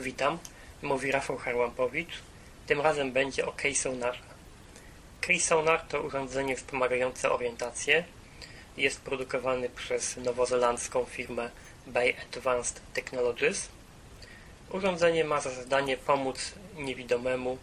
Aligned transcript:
Witam, 0.00 0.38
mówi 0.82 1.12
Rafał 1.12 1.36
Harłampowicz. 1.36 2.22
Tym 2.66 2.80
razem 2.80 3.12
będzie 3.12 3.46
o 3.46 3.52
K-Sonarze. 3.52 4.20
K-Sonar 5.20 5.80
to 5.80 6.02
urządzenie 6.02 6.56
wspomagające 6.56 7.32
orientację. 7.32 8.04
Jest 8.76 9.00
produkowany 9.00 9.68
przez 9.68 10.16
nowozelandzką 10.16 11.04
firmę 11.04 11.50
Bay 11.86 12.14
Advanced 12.26 12.80
Technologies. 12.94 13.68
Urządzenie 14.70 15.24
ma 15.24 15.40
za 15.40 15.50
zadanie 15.50 15.96
pomóc 15.96 16.52
niewidomemu 16.74 17.58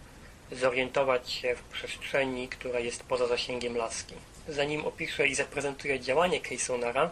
zorientować 0.52 1.32
się 1.32 1.56
w 1.56 1.64
przestrzeni, 1.64 2.48
która 2.48 2.80
jest 2.80 3.04
poza 3.04 3.28
zasięgiem 3.28 3.78
laski. 3.78 4.16
Zanim 4.48 4.86
opiszę 4.86 5.28
i 5.28 5.36
zaprezentuję 5.36 6.00
działanie 6.00 6.42
K-Sonara, 6.42 7.10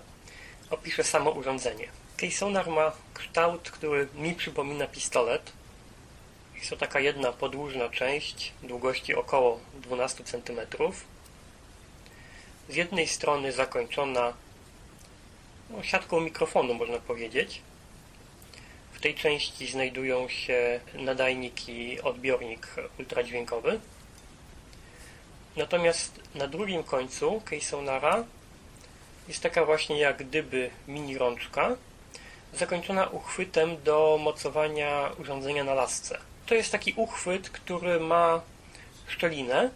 opiszę 0.69 1.03
samo 1.03 1.31
urządzenie. 1.31 2.00
K-Sonar 2.21 2.69
ma 2.69 2.91
kształt, 3.13 3.71
który 3.71 4.07
mi 4.15 4.35
przypomina 4.35 4.87
pistolet. 4.87 5.51
Jest 6.55 6.69
to 6.69 6.77
taka 6.77 6.99
jedna 6.99 7.31
podłużna 7.31 7.89
część 7.89 8.51
długości 8.63 9.15
około 9.15 9.59
12 9.81 10.23
cm. 10.23 10.59
Z 12.69 12.75
jednej 12.75 13.07
strony 13.07 13.51
zakończona 13.51 14.33
no, 15.69 15.83
siatką 15.83 16.19
mikrofonu, 16.19 16.73
można 16.73 16.99
powiedzieć. 16.99 17.61
W 18.93 18.99
tej 18.99 19.15
części 19.15 19.67
znajdują 19.67 20.29
się 20.29 20.79
nadajnik 20.93 21.69
i 21.69 22.01
odbiornik 22.01 22.67
ultradźwiękowy. 22.99 23.79
Natomiast 25.55 26.19
na 26.35 26.47
drugim 26.47 26.83
końcu 26.83 27.41
K-Sonara 27.45 28.23
jest 29.27 29.43
taka 29.43 29.65
właśnie 29.65 29.99
jak 29.99 30.17
gdyby 30.17 30.69
mini 30.87 31.17
rączka, 31.17 31.77
zakończona 32.53 33.07
uchwytem 33.07 33.83
do 33.83 34.19
mocowania 34.21 35.09
urządzenia 35.19 35.63
na 35.63 35.73
lasce. 35.73 36.17
To 36.45 36.55
jest 36.55 36.71
taki 36.71 36.93
uchwyt, 36.95 37.49
który 37.49 37.99
ma 37.99 38.41
szczelinę. 39.07 39.69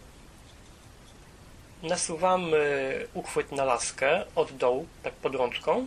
Nasuwamy 1.82 2.60
uchwyt 3.14 3.52
na 3.52 3.64
laskę 3.64 4.24
od 4.34 4.56
dołu, 4.56 4.86
tak 5.02 5.14
pod 5.14 5.34
rączką. 5.34 5.86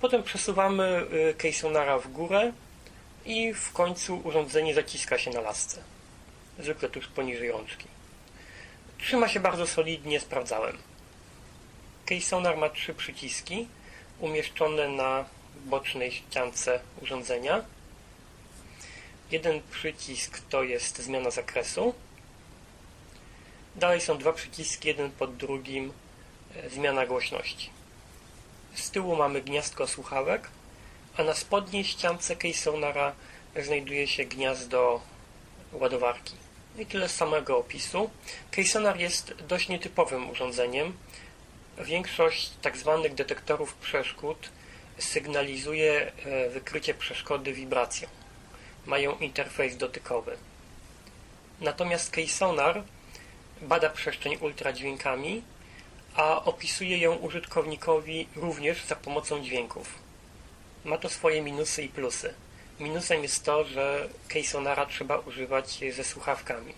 Potem 0.00 0.22
przesuwamy 0.22 1.06
Keysonara 1.38 1.98
w 1.98 2.08
górę 2.08 2.52
i 3.24 3.54
w 3.54 3.72
końcu 3.72 4.20
urządzenie 4.24 4.74
zaciska 4.74 5.18
się 5.18 5.30
na 5.30 5.40
lasce. 5.40 5.82
Zwykle 6.58 6.88
tuż 6.88 7.06
poniżej 7.06 7.50
rączki. 7.50 7.86
Trzyma 8.98 9.28
się 9.28 9.40
bardzo 9.40 9.66
solidnie, 9.66 10.20
sprawdzałem. 10.20 10.78
Keysonar 12.06 12.56
ma 12.56 12.68
trzy 12.68 12.94
przyciski 12.94 13.68
umieszczone 14.20 14.88
na 14.88 15.24
bocznej 15.64 16.12
ściance 16.12 16.80
urządzenia. 17.02 17.64
Jeden 19.30 19.62
przycisk 19.70 20.40
to 20.50 20.62
jest 20.62 20.98
zmiana 20.98 21.30
zakresu. 21.30 21.94
Dalej 23.76 24.00
są 24.00 24.18
dwa 24.18 24.32
przyciski, 24.32 24.88
jeden 24.88 25.10
pod 25.10 25.36
drugim, 25.36 25.92
e, 26.56 26.70
zmiana 26.70 27.06
głośności. 27.06 27.70
Z 28.74 28.90
tyłu 28.90 29.16
mamy 29.16 29.42
gniazdko 29.42 29.86
słuchawek, 29.86 30.48
a 31.16 31.24
na 31.24 31.34
spodniej 31.34 31.84
ściance 31.84 32.36
Keysonara 32.36 33.12
znajduje 33.56 34.06
się 34.06 34.24
gniazdo 34.24 35.00
ładowarki. 35.72 36.34
I 36.78 36.86
tyle 36.86 37.08
z 37.08 37.14
samego 37.14 37.58
opisu. 37.58 38.10
Keysonar 38.50 39.00
jest 39.00 39.34
dość 39.48 39.68
nietypowym 39.68 40.30
urządzeniem. 40.30 40.92
Większość. 41.78 42.50
Tak 42.62 42.74
detektorów 43.14 43.74
przeszkód 43.74 44.48
sygnalizuje 44.98 46.12
e, 46.26 46.48
wykrycie 46.48 46.94
przeszkody 46.94 47.52
wibracją. 47.52 48.08
Mają 48.86 49.18
interfejs 49.18 49.76
dotykowy. 49.76 50.36
Natomiast 51.60 52.10
Keysonar 52.10 52.82
bada 53.62 53.90
przestrzeń 53.90 54.36
ultradźwiękami, 54.40 55.42
a 56.14 56.44
opisuje 56.44 56.98
ją 56.98 57.14
użytkownikowi 57.14 58.28
również 58.36 58.84
za 58.84 58.96
pomocą 58.96 59.44
dźwięków. 59.44 59.94
Ma 60.84 60.98
to 60.98 61.08
swoje 61.08 61.42
minusy 61.42 61.82
i 61.82 61.88
plusy. 61.88 62.34
Minusem 62.80 63.22
jest 63.22 63.44
to, 63.44 63.64
że 63.64 64.08
Keysonara 64.28 64.86
trzeba 64.86 65.18
używać 65.18 65.80
ze 65.92 66.04
słuchawkami. 66.04 66.74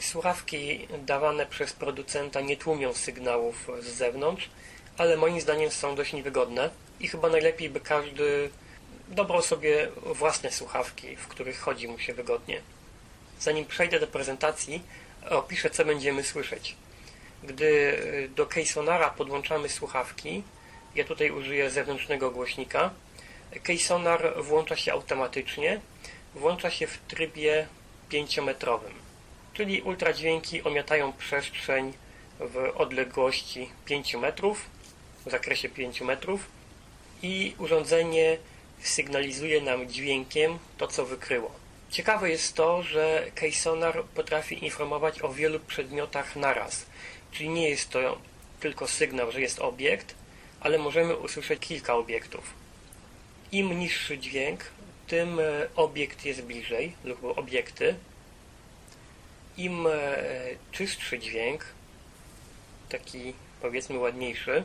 Słuchawki 0.00 0.88
dawane 1.06 1.46
przez 1.46 1.72
producenta 1.72 2.40
nie 2.40 2.56
tłumią 2.56 2.94
sygnałów 2.94 3.68
z 3.80 3.86
zewnątrz, 3.86 4.50
ale 4.98 5.16
moim 5.16 5.40
zdaniem 5.40 5.70
są 5.70 5.94
dość 5.94 6.12
niewygodne 6.12 6.70
i 7.00 7.08
chyba 7.08 7.28
najlepiej 7.28 7.70
by 7.70 7.80
każdy 7.80 8.50
dobrał 9.08 9.42
sobie 9.42 9.88
własne 10.06 10.52
słuchawki, 10.52 11.16
w 11.16 11.28
których 11.28 11.60
chodzi 11.60 11.88
mu 11.88 11.98
się 11.98 12.14
wygodnie. 12.14 12.60
Zanim 13.40 13.66
przejdę 13.66 14.00
do 14.00 14.06
prezentacji, 14.06 14.82
opiszę 15.30 15.70
co 15.70 15.84
będziemy 15.84 16.24
słyszeć. 16.24 16.76
Gdy 17.42 17.98
do 18.36 18.46
Keysonara 18.46 19.10
podłączamy 19.10 19.68
słuchawki, 19.68 20.42
ja 20.94 21.04
tutaj 21.04 21.30
użyję 21.30 21.70
zewnętrznego 21.70 22.30
głośnika, 22.30 22.90
Keysonar 23.62 24.42
włącza 24.42 24.76
się 24.76 24.92
automatycznie, 24.92 25.80
włącza 26.34 26.70
się 26.70 26.86
w 26.86 26.98
trybie 26.98 27.66
5-metrowym, 28.10 28.92
czyli 29.54 29.82
ultradźwięki 29.82 30.62
omiatają 30.62 31.12
przestrzeń 31.12 31.92
w 32.40 32.72
odległości 32.74 33.70
5 33.84 34.14
metrów, 34.14 34.66
w 35.26 35.30
zakresie 35.30 35.68
5 35.68 36.00
metrów 36.00 36.46
i 37.22 37.54
urządzenie 37.58 38.38
sygnalizuje 38.82 39.60
nam 39.60 39.88
dźwiękiem 39.88 40.58
to, 40.78 40.88
co 40.88 41.06
wykryło. 41.06 41.50
Ciekawe 41.90 42.30
jest 42.30 42.54
to, 42.54 42.82
że 42.82 43.30
Keysonar 43.34 44.04
potrafi 44.04 44.64
informować 44.64 45.22
o 45.22 45.32
wielu 45.32 45.60
przedmiotach 45.60 46.36
naraz, 46.36 46.86
czyli 47.32 47.48
nie 47.48 47.70
jest 47.70 47.90
to 47.90 48.18
tylko 48.60 48.86
sygnał, 48.88 49.32
że 49.32 49.40
jest 49.40 49.58
obiekt, 49.58 50.14
ale 50.60 50.78
możemy 50.78 51.16
usłyszeć 51.16 51.60
kilka 51.60 51.94
obiektów. 51.94 52.54
Im 53.52 53.78
niższy 53.78 54.18
dźwięk, 54.18 54.64
tym 55.06 55.40
e, 55.40 55.42
obiekt 55.76 56.24
jest 56.24 56.42
bliżej, 56.42 56.92
lub 57.04 57.24
obiekty. 57.38 57.94
Im 59.56 59.86
e, 59.86 59.90
czystszy 60.72 61.18
dźwięk, 61.18 61.64
taki 62.88 63.32
powiedzmy 63.62 63.98
ładniejszy, 63.98 64.64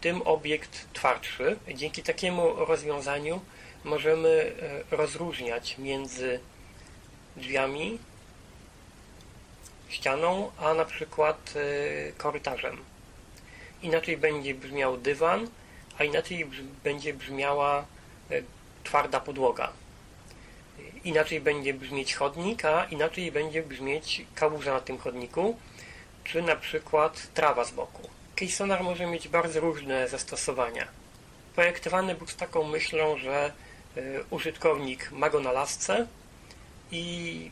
tym 0.00 0.22
obiekt 0.22 0.92
twardszy. 0.92 1.56
Dzięki 1.74 2.02
takiemu 2.02 2.54
rozwiązaniu 2.54 3.40
możemy 3.84 4.52
e, 4.90 4.96
rozróżniać 4.96 5.78
między 5.78 6.40
drzwiami, 7.36 7.98
ścianą, 9.88 10.50
a 10.58 10.74
na 10.74 10.84
przykład 10.84 11.54
korytarzem. 12.18 12.78
Inaczej 13.82 14.16
będzie 14.16 14.54
brzmiał 14.54 14.96
dywan, 14.96 15.48
a 15.98 16.04
inaczej 16.04 16.46
będzie 16.84 17.14
brzmiała 17.14 17.84
e, 18.30 18.42
twarda 18.84 19.20
podłoga. 19.20 19.72
Inaczej 21.04 21.40
będzie 21.40 21.74
brzmieć 21.74 22.14
chodnik, 22.14 22.64
a 22.64 22.84
inaczej 22.84 23.32
będzie 23.32 23.62
brzmieć 23.62 24.22
kałuża 24.34 24.72
na 24.72 24.80
tym 24.80 24.98
chodniku, 24.98 25.56
czy 26.24 26.42
na 26.42 26.56
przykład 26.56 27.26
trawa 27.34 27.64
z 27.64 27.70
boku. 27.70 28.15
Keysonar 28.36 28.82
może 28.82 29.06
mieć 29.06 29.28
bardzo 29.28 29.60
różne 29.60 30.08
zastosowania. 30.08 30.88
Projektowany 31.54 32.14
był 32.14 32.26
z 32.26 32.36
taką 32.36 32.64
myślą, 32.64 33.18
że 33.18 33.52
e, 33.96 34.02
użytkownik 34.30 35.12
ma 35.12 35.30
go 35.30 35.40
na 35.40 35.52
lasce 35.52 36.06
i 36.90 37.50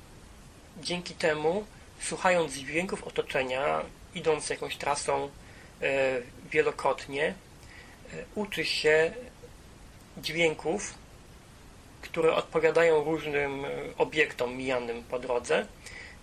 dzięki 0.82 1.14
temu, 1.14 1.64
słuchając 2.00 2.54
dźwięków 2.54 3.04
otoczenia, 3.04 3.80
idąc 4.14 4.50
jakąś 4.50 4.76
trasą 4.76 5.30
e, 5.82 6.20
wielokrotnie, 6.50 7.34
uczy 8.34 8.64
się 8.64 9.12
dźwięków, 10.16 10.94
które 12.02 12.34
odpowiadają 12.34 13.04
różnym 13.04 13.64
e, 13.64 13.68
obiektom 13.98 14.56
mijanym 14.56 15.04
po 15.04 15.18
drodze 15.18 15.66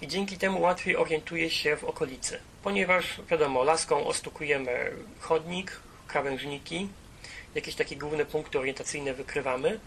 i 0.02 0.08
dzięki 0.08 0.38
temu 0.38 0.62
łatwiej 0.62 0.98
orientuje 0.98 1.50
się 1.50 1.78
w 1.78 1.84
okolicy. 1.84 2.40
Ponieważ, 2.64 3.22
wiadomo, 3.30 3.64
laską 3.64 4.08
ostukujemy 4.08 4.92
chodnik, 5.20 5.80
krawężniki, 6.08 6.90
jakieś 7.56 7.76
takie 7.76 7.96
główne 7.96 8.26
punkty 8.26 8.60
orientacyjne 8.60 9.14
wykrywamy, 9.14 9.80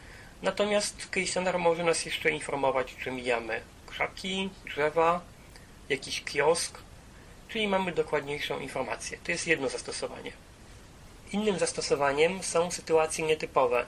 natomiast 0.42 1.08
Keysonar 1.10 1.58
może 1.58 1.84
nas 1.84 2.04
jeszcze 2.04 2.30
informować, 2.30 2.96
czy 3.04 3.10
mijamy 3.10 3.60
krzaki, 3.86 4.50
drzewa, 4.64 5.20
jakiś 5.88 6.24
kiosk, 6.24 6.78
czyli 7.48 7.68
mamy 7.68 7.92
dokładniejszą 7.92 8.60
informację. 8.60 9.18
To 9.24 9.32
jest 9.32 9.46
jedno 9.46 9.68
zastosowanie. 9.68 10.32
Innym 11.32 11.58
zastosowaniem 11.58 12.42
są 12.42 12.70
sytuacje 12.70 13.26
nietypowe. 13.26 13.86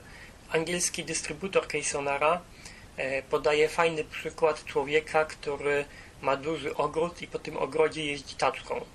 Angielski 0.49 1.03
dystrybutor 1.03 1.67
Keysonara 1.67 2.41
e, 2.97 3.21
podaje 3.21 3.69
fajny 3.69 4.03
przykład 4.03 4.65
człowieka, 4.65 5.25
który 5.25 5.85
ma 6.21 6.37
duży 6.37 6.75
ogród 6.75 7.21
i 7.21 7.27
po 7.27 7.39
tym 7.39 7.57
ogrodzie 7.57 8.05
jeździ 8.05 8.35
taczką. 8.35 8.85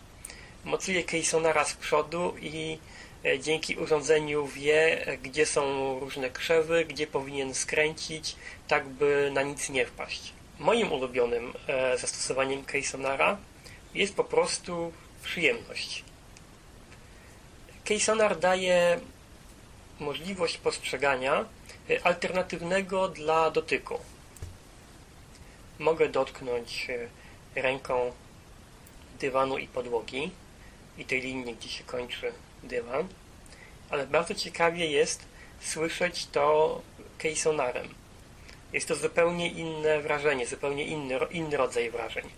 Mocuje 0.64 1.04
Keysonara 1.04 1.64
z 1.64 1.74
przodu 1.74 2.34
i 2.40 2.78
e, 3.24 3.38
dzięki 3.38 3.76
urządzeniu 3.76 4.46
wie, 4.46 5.06
e, 5.06 5.19
gdzie 5.19 5.46
są 5.46 5.62
różne 6.00 6.30
krzewy, 6.30 6.84
gdzie 6.84 7.06
powinien 7.06 7.54
skręcić, 7.54 8.36
tak 8.69 8.88
by 8.88 9.30
na 9.34 9.42
nic 9.42 9.69
nie 9.69 9.86
wpaść. 9.86 10.32
Moim 10.58 10.92
ulubionym 10.92 11.52
e, 11.66 11.98
zastosowaniem 11.98 12.64
Keysonara 12.64 13.38
jest 13.94 14.14
po 14.14 14.24
prostu 14.24 14.92
przyjemność. 15.24 16.04
Keysonar 17.84 18.38
daje 18.38 19.00
możliwość 20.00 20.58
postrzegania 20.58 21.44
alternatywnego 22.04 23.08
dla 23.08 23.50
dotyku. 23.50 23.98
Mogę 25.78 26.08
dotknąć 26.08 26.88
ręką 27.54 28.12
dywanu 29.20 29.58
i 29.58 29.66
podłogi 29.69 30.30
i 30.98 31.04
tej 31.04 31.20
linii, 31.20 31.54
gdzie 31.54 31.69
się 31.69 31.84
kończy 31.84 32.32
dywan, 32.62 33.08
ale 33.90 34.06
bardzo 34.06 34.34
ciekawie 34.34 34.86
jest 34.86 35.24
słyszeć 35.60 36.26
to 36.26 36.80
kejsonarem. 37.19 37.88
Jest 38.72 38.88
to 38.88 38.94
zupełnie 38.94 39.50
inne 39.50 40.00
wrażenie, 40.00 40.46
zupełnie 40.46 40.84
inny, 40.84 41.19
inny 41.30 41.56
rodzaj 41.56 41.90
wrażeń. 41.90 42.30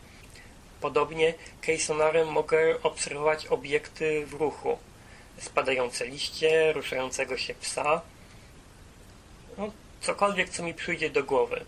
Podobnie 0.81 1.35
kejsonarem 1.61 2.29
mogę 2.29 2.83
obserwować 2.83 3.47
obiekty 3.47 4.27
w 4.27 4.33
ruchu. 4.33 4.79
Spadające 5.39 6.07
liście, 6.07 6.73
ruszającego 6.73 7.37
się 7.37 7.55
psa, 7.55 8.01
no, 9.59 9.73
cokolwiek, 10.01 10.49
co 10.49 10.63
mi 10.63 10.75
przyjdzie 10.75 11.11
do 11.11 11.25
głowy. 11.25 11.65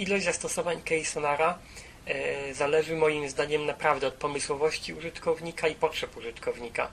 Ilość 0.00 0.24
zastosowań 0.24 0.82
kejsonara 0.82 1.58
E, 2.06 2.54
zależy 2.54 2.96
moim 2.96 3.28
zdaniem 3.28 3.66
naprawdę 3.66 4.06
od 4.06 4.14
pomysłowości 4.14 4.94
użytkownika 4.94 5.68
i 5.68 5.74
potrzeb 5.74 6.16
użytkownika. 6.16 6.90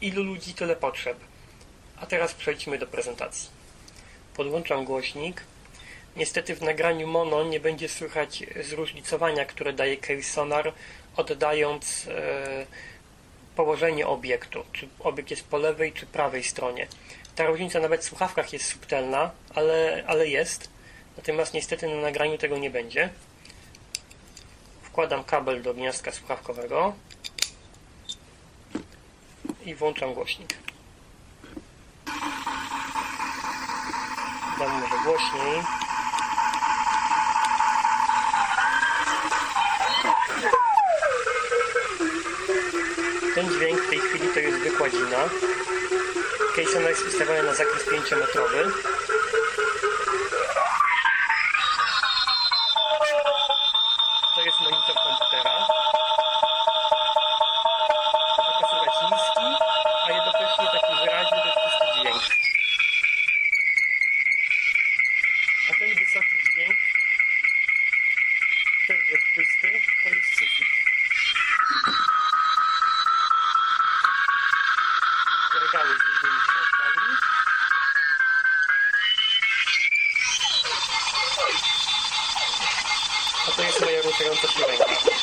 Ilu 0.00 0.22
ludzi, 0.22 0.54
tyle 0.54 0.76
potrzeb. 0.76 1.18
A 2.00 2.06
teraz 2.06 2.34
przejdźmy 2.34 2.78
do 2.78 2.86
prezentacji. 2.86 3.50
Podłączam 4.34 4.84
głośnik. 4.84 5.42
Niestety 6.16 6.56
w 6.56 6.62
nagraniu 6.62 7.06
mono 7.06 7.44
nie 7.44 7.60
będzie 7.60 7.88
słychać 7.88 8.44
zróżnicowania, 8.64 9.44
które 9.44 9.72
daje 9.72 9.96
Case 9.96 10.22
Sonar, 10.22 10.72
oddając 11.16 12.06
e, 12.06 12.66
położenie 13.56 14.06
obiektu, 14.06 14.64
czy 14.72 14.88
obiekt 15.00 15.30
jest 15.30 15.44
po 15.44 15.58
lewej 15.58 15.92
czy 15.92 16.06
prawej 16.06 16.44
stronie. 16.44 16.86
Ta 17.34 17.46
różnica 17.46 17.80
nawet 17.80 18.00
w 18.00 18.04
słuchawkach 18.04 18.52
jest 18.52 18.66
subtelna, 18.66 19.30
ale, 19.54 20.04
ale 20.06 20.28
jest. 20.28 20.75
Natomiast 21.16 21.54
niestety 21.54 21.88
na 21.88 22.02
nagraniu 22.02 22.38
tego 22.38 22.58
nie 22.58 22.70
będzie. 22.70 23.10
Wkładam 24.82 25.24
kabel 25.24 25.62
do 25.62 25.74
gniazdka 25.74 26.12
słuchawkowego 26.12 26.92
i 29.64 29.74
włączam 29.74 30.14
głośnik. 30.14 30.54
Dam 34.58 34.80
może 34.80 35.04
głośniej. 35.04 35.62
Ten 43.34 43.50
dźwięk 43.50 43.80
w 43.80 43.90
tej 43.90 43.98
chwili 43.98 44.28
to 44.34 44.40
jest 44.40 44.58
wykładzina. 44.58 45.28
Case 46.56 46.82
jest 46.82 47.06
ustawiony 47.06 47.42
na 47.42 47.54
zakres 47.54 47.84
A 65.70 65.74
ten 65.78 65.94
wysoki 65.94 66.36
dźwięk, 66.52 66.78
wtedy 68.84 69.18
czysty, 69.34 69.80
to 70.02 70.08
jest 70.08 70.28
sufit. 70.38 70.68
Regały 75.62 75.88
z 75.88 76.00
różnymi 76.00 76.40
środkami. 76.44 77.16
A 83.48 83.52
to 83.56 83.62
jest 83.62 83.80
moja 83.80 84.02
ruszająca 84.02 84.48
się 84.48 84.66
ręka. 84.66 85.15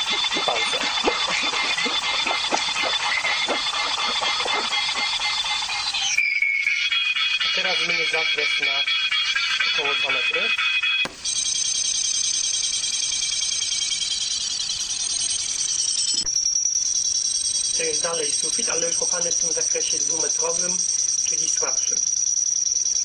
to 17.83 17.87
jest 17.87 18.03
dalej 18.03 18.31
sufit, 18.31 18.69
ale 18.69 18.93
kopany 18.93 19.31
w 19.31 19.35
tym 19.35 19.51
zakresie 19.51 19.97
dwumetrowym, 19.97 20.77
czyli 21.25 21.49
słabszym. 21.49 21.97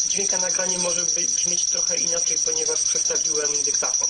Dźwięk 0.08 0.32
na 0.32 0.38
nagranie 0.38 0.78
może 0.78 1.06
brzmieć 1.06 1.64
trochę 1.64 1.96
inaczej, 1.96 2.36
ponieważ 2.44 2.82
przestawiłem 2.82 3.62
dyktafon. 3.64 4.08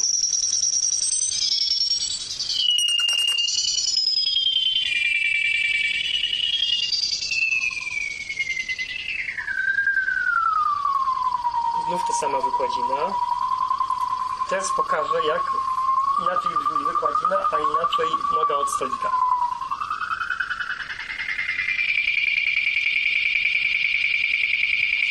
Znów 11.86 12.02
ta 12.08 12.14
sama 12.20 12.40
wykładzina. 12.40 13.14
Teraz 14.50 14.66
pokażę, 14.76 15.26
jak 15.26 15.42
inaczej 16.22 16.50
brzmi 16.50 16.84
wykładzina, 16.84 17.36
a 17.52 17.56
inaczej 17.58 18.08
noga 18.32 18.54
od 18.54 18.70
stolika. 18.70 19.27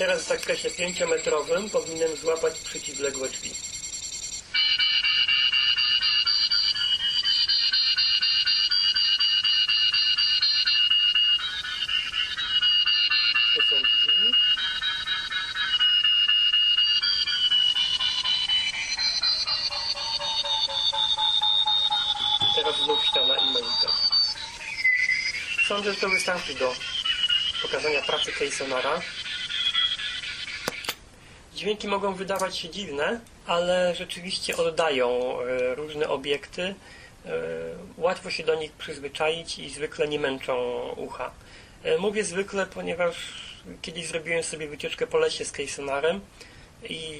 w 0.00 0.28
zakresie 0.28 0.70
5-metrowym 0.70 1.70
powinienem 1.70 2.16
złapać 2.16 2.58
przeciwległe 2.58 3.28
drzwi. 3.28 3.50
To 13.54 13.62
są 13.62 13.82
drzwi. 13.82 14.34
Teraz 22.56 22.76
znów 22.84 23.04
ściana 23.04 23.36
i 23.36 23.44
monitor. 23.44 23.90
Sądzę, 25.68 25.94
że 25.94 26.00
to 26.00 26.08
wystarczy 26.08 26.54
do 26.54 26.74
pokazania 27.62 28.02
pracy 28.02 28.32
Kejsonara. 28.32 29.00
Dźwięki 31.60 31.88
mogą 31.88 32.14
wydawać 32.14 32.58
się 32.58 32.70
dziwne, 32.70 33.20
ale 33.46 33.94
rzeczywiście 33.94 34.56
oddają 34.56 35.40
e, 35.40 35.74
różne 35.74 36.08
obiekty. 36.08 36.62
E, 36.62 37.32
łatwo 37.98 38.30
się 38.30 38.44
do 38.44 38.54
nich 38.54 38.72
przyzwyczaić 38.72 39.58
i 39.58 39.70
zwykle 39.70 40.08
nie 40.08 40.18
męczą 40.18 40.82
ucha. 40.96 41.30
E, 41.82 41.98
mówię 41.98 42.24
zwykle, 42.24 42.66
ponieważ 42.66 43.16
kiedyś 43.82 44.06
zrobiłem 44.06 44.42
sobie 44.42 44.68
wycieczkę 44.68 45.06
po 45.06 45.18
lesie 45.18 45.44
z 45.44 45.52
Kejsonarem 45.52 46.20
i 46.88 47.10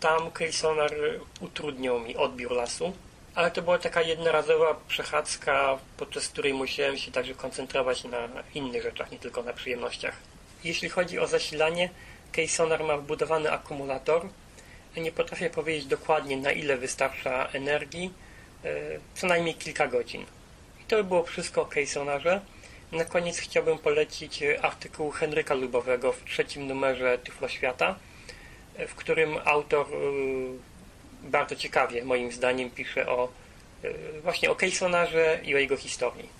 tam 0.00 0.30
Kejsonar 0.30 0.94
utrudniał 1.40 2.00
mi 2.00 2.16
odbiór 2.16 2.52
lasu, 2.52 2.92
ale 3.34 3.50
to 3.50 3.62
była 3.62 3.78
taka 3.78 4.02
jednorazowa 4.02 4.80
przechadzka, 4.88 5.78
podczas 5.96 6.28
której 6.28 6.54
musiałem 6.54 6.98
się 6.98 7.12
także 7.12 7.34
koncentrować 7.34 8.04
na 8.04 8.28
innych 8.54 8.82
rzeczach, 8.82 9.10
nie 9.10 9.18
tylko 9.18 9.42
na 9.42 9.52
przyjemnościach. 9.52 10.16
Jeśli 10.64 10.88
chodzi 10.88 11.18
o 11.18 11.26
zasilanie, 11.26 11.90
Keysonar 12.32 12.84
ma 12.84 12.96
wbudowany 12.96 13.52
akumulator. 13.52 14.28
Nie 14.96 15.12
potrafię 15.12 15.50
powiedzieć 15.50 15.86
dokładnie 15.86 16.36
na 16.36 16.52
ile 16.52 16.76
wystarcza 16.76 17.48
energii, 17.52 18.12
e, 18.64 18.70
co 19.14 19.26
najmniej 19.26 19.54
kilka 19.54 19.88
godzin. 19.88 20.22
I 20.80 20.84
to 20.84 20.96
by 20.96 21.04
było 21.04 21.22
wszystko 21.22 21.62
o 21.62 21.66
Keysonarze. 21.66 22.40
Na 22.92 23.04
koniec 23.04 23.38
chciałbym 23.38 23.78
polecić 23.78 24.42
artykuł 24.62 25.10
Henryka 25.10 25.54
Lubowego 25.54 26.12
w 26.12 26.24
trzecim 26.24 26.66
numerze 26.66 27.18
Tyfloświata, 27.18 27.94
w 28.88 28.94
którym 28.94 29.36
autor 29.44 29.86
bardzo 31.22 31.56
ciekawie, 31.56 32.04
moim 32.04 32.32
zdaniem, 32.32 32.70
pisze 32.70 33.08
o 33.08 33.28
właśnie 34.22 34.50
o 34.50 34.56
i 35.44 35.54
o 35.54 35.58
jego 35.58 35.76
historii. 35.76 36.39